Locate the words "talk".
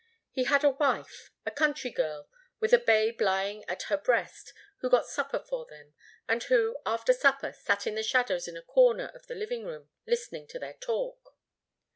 10.73-11.35